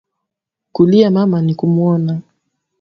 Kulia 0.71 1.11
mama 1.11 1.41
ni 1.41 1.55
kumuona 1.55 2.19